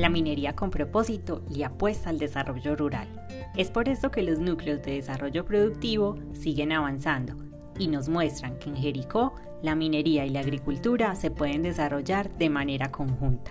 [0.00, 3.06] La minería con propósito le apuesta al desarrollo rural.
[3.54, 7.34] Es por eso que los núcleos de desarrollo productivo siguen avanzando
[7.78, 12.48] y nos muestran que en Jericó la minería y la agricultura se pueden desarrollar de
[12.48, 13.50] manera conjunta.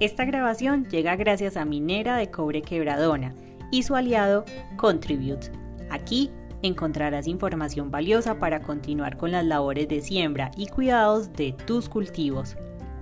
[0.00, 3.34] Esta grabación llega gracias a Minera de Cobre Quebradona
[3.70, 4.46] y su aliado
[4.78, 5.50] Contribute.
[5.90, 6.30] Aquí
[6.62, 12.56] encontrarás información valiosa para continuar con las labores de siembra y cuidados de tus cultivos.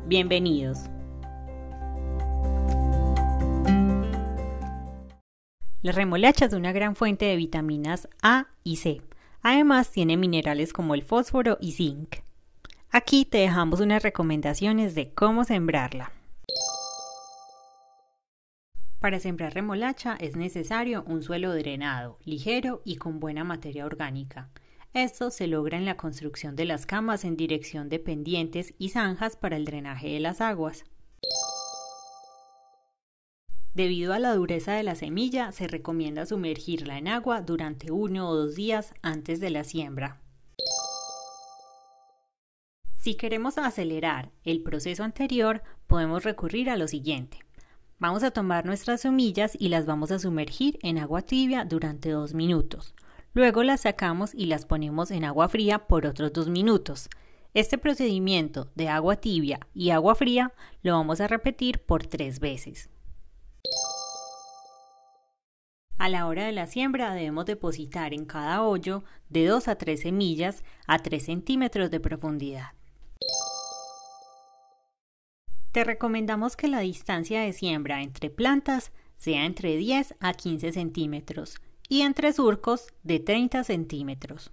[0.09, 0.91] Bienvenidos.
[5.87, 9.03] La remolacha es una gran fuente de vitaminas A y C.
[9.41, 12.17] Además tiene minerales como el fósforo y zinc.
[12.91, 16.11] Aquí te dejamos unas recomendaciones de cómo sembrarla.
[18.99, 24.49] Para sembrar remolacha es necesario un suelo drenado, ligero y con buena materia orgánica.
[24.93, 29.37] Esto se logra en la construcción de las camas en dirección de pendientes y zanjas
[29.37, 30.85] para el drenaje de las aguas.
[33.77, 38.35] Debido a la dureza de la semilla, se recomienda sumergirla en agua durante uno o
[38.35, 40.19] dos días antes de la siembra.
[42.97, 47.41] Si queremos acelerar el proceso anterior, podemos recurrir a lo siguiente.
[47.99, 52.33] Vamos a tomar nuestras semillas y las vamos a sumergir en agua tibia durante dos
[52.33, 52.95] minutos.
[53.35, 57.11] Luego las sacamos y las ponemos en agua fría por otros dos minutos.
[57.53, 62.89] Este procedimiento de agua tibia y agua fría lo vamos a repetir por tres veces.
[65.99, 69.99] A la hora de la siembra debemos depositar en cada hoyo de 2 a 3
[69.99, 72.73] semillas a 3 centímetros de profundidad.
[75.73, 81.57] Te recomendamos que la distancia de siembra entre plantas sea entre 10 a 15 centímetros
[81.89, 84.53] y entre surcos de 30 centímetros.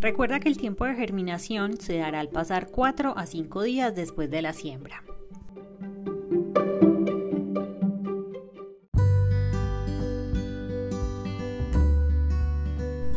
[0.00, 4.30] Recuerda que el tiempo de germinación se dará al pasar 4 a 5 días después
[4.30, 5.04] de la siembra.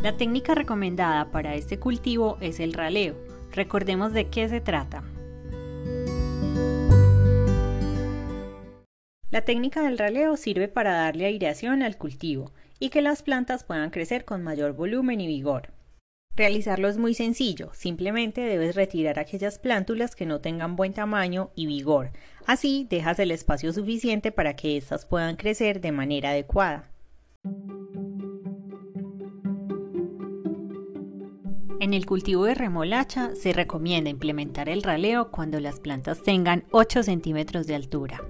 [0.06, 3.16] La técnica recomendada para este cultivo es el raleo.
[3.50, 5.02] Recordemos de qué se trata.
[9.32, 13.90] La técnica del raleo sirve para darle aireación al cultivo y que las plantas puedan
[13.90, 15.72] crecer con mayor volumen y vigor.
[16.36, 21.66] Realizarlo es muy sencillo, simplemente debes retirar aquellas plántulas que no tengan buen tamaño y
[21.66, 22.12] vigor.
[22.46, 26.92] Así dejas el espacio suficiente para que éstas puedan crecer de manera adecuada.
[31.86, 37.04] En el cultivo de remolacha se recomienda implementar el raleo cuando las plantas tengan 8
[37.04, 38.20] centímetros de altura.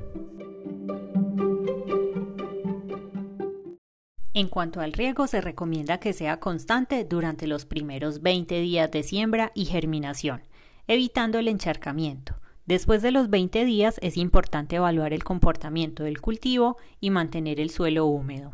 [4.35, 9.03] En cuanto al riego, se recomienda que sea constante durante los primeros 20 días de
[9.03, 10.43] siembra y germinación,
[10.87, 12.35] evitando el encharcamiento.
[12.67, 17.71] Después de los 20 días es importante evaluar el comportamiento del cultivo y mantener el
[17.71, 18.53] suelo húmedo.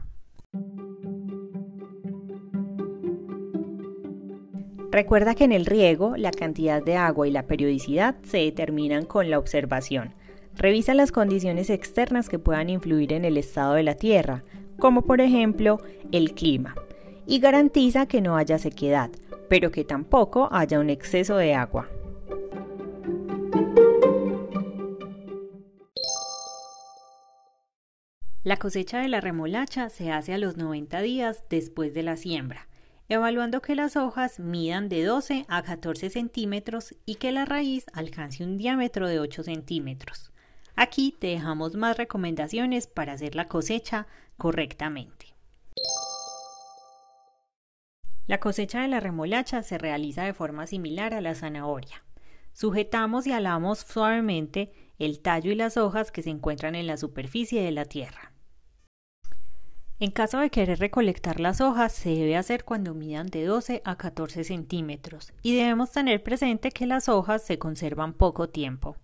[4.93, 9.31] Recuerda que en el riego la cantidad de agua y la periodicidad se determinan con
[9.31, 10.13] la observación.
[10.55, 14.45] Revisa las condiciones externas que puedan influir en el estado de la tierra,
[14.79, 15.81] como por ejemplo
[16.13, 16.75] el clima,
[17.27, 19.11] y garantiza que no haya sequedad,
[19.49, 21.89] pero que tampoco haya un exceso de agua.
[28.45, 32.69] La cosecha de la remolacha se hace a los 90 días después de la siembra
[33.13, 38.45] evaluando que las hojas midan de 12 a 14 centímetros y que la raíz alcance
[38.45, 40.33] un diámetro de 8 centímetros.
[40.77, 44.07] Aquí te dejamos más recomendaciones para hacer la cosecha
[44.39, 45.35] correctamente.
[48.27, 52.03] La cosecha de la remolacha se realiza de forma similar a la zanahoria.
[52.55, 57.63] Sujetamos y alamos suavemente el tallo y las hojas que se encuentran en la superficie
[57.63, 58.32] de la tierra.
[60.03, 63.95] En caso de querer recolectar las hojas, se debe hacer cuando midan de 12 a
[63.95, 68.97] 14 centímetros y debemos tener presente que las hojas se conservan poco tiempo.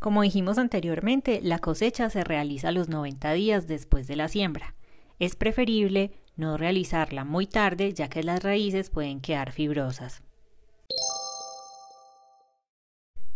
[0.00, 4.74] Como dijimos anteriormente, la cosecha se realiza los 90 días después de la siembra.
[5.20, 10.24] Es preferible no realizarla muy tarde ya que las raíces pueden quedar fibrosas.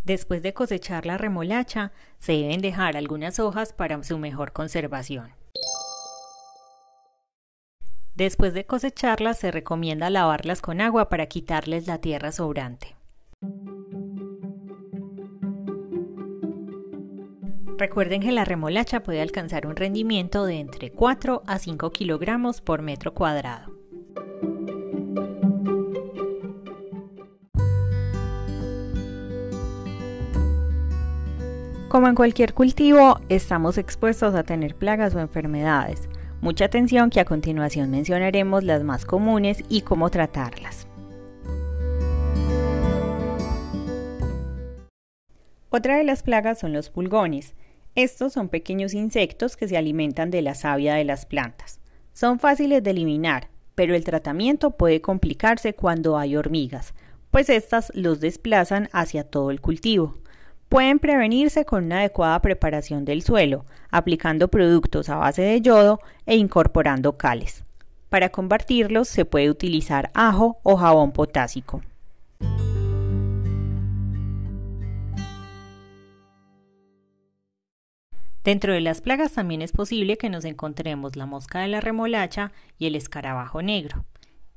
[0.04, 5.32] Después de cosechar la remolacha, se deben dejar algunas hojas para su mejor conservación.
[8.14, 12.96] Después de cosecharlas, se recomienda lavarlas con agua para quitarles la tierra sobrante.
[17.78, 22.82] Recuerden que la remolacha puede alcanzar un rendimiento de entre 4 a 5 kilogramos por
[22.82, 23.69] metro cuadrado.
[31.90, 36.08] Como en cualquier cultivo, estamos expuestos a tener plagas o enfermedades.
[36.40, 40.86] Mucha atención que a continuación mencionaremos las más comunes y cómo tratarlas.
[45.70, 47.56] Otra de las plagas son los pulgones.
[47.96, 51.80] Estos son pequeños insectos que se alimentan de la savia de las plantas.
[52.12, 56.94] Son fáciles de eliminar, pero el tratamiento puede complicarse cuando hay hormigas,
[57.32, 60.20] pues éstas los desplazan hacia todo el cultivo.
[60.70, 66.36] Pueden prevenirse con una adecuada preparación del suelo, aplicando productos a base de yodo e
[66.36, 67.64] incorporando cales.
[68.08, 71.82] Para combatirlos se puede utilizar ajo o jabón potásico.
[78.44, 82.52] Dentro de las plagas también es posible que nos encontremos la mosca de la remolacha
[82.78, 84.04] y el escarabajo negro.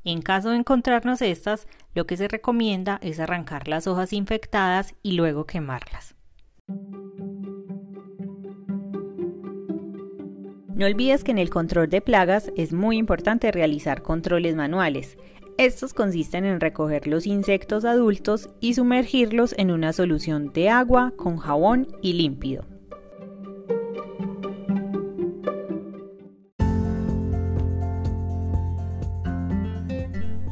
[0.06, 5.14] En caso de encontrarnos estas, lo que se recomienda es arrancar las hojas infectadas y
[5.14, 6.16] luego quemarlas.
[10.76, 15.18] No olvides que en el control de plagas es muy importante realizar controles manuales.
[15.58, 21.38] Estos consisten en recoger los insectos adultos y sumergirlos en una solución de agua con
[21.38, 22.73] jabón y límpido.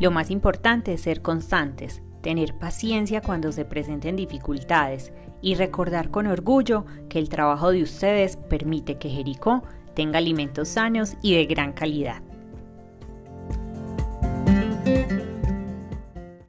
[0.01, 5.13] Lo más importante es ser constantes, tener paciencia cuando se presenten dificultades
[5.43, 9.61] y recordar con orgullo que el trabajo de ustedes permite que Jericó
[9.93, 12.23] tenga alimentos sanos y de gran calidad.